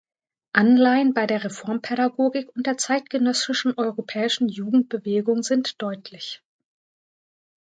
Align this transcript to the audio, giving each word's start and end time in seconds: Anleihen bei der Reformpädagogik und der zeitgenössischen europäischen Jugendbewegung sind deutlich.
Anleihen 0.51 1.13
bei 1.13 1.27
der 1.27 1.43
Reformpädagogik 1.43 2.49
und 2.55 2.65
der 2.65 2.75
zeitgenössischen 2.79 3.75
europäischen 3.77 4.49
Jugendbewegung 4.49 5.43
sind 5.43 5.79
deutlich. 5.79 6.41